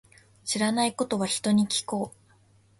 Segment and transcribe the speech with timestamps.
[0.45, 2.31] 知らないことは、人に聞こう。